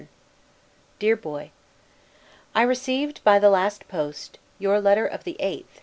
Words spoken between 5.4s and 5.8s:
N.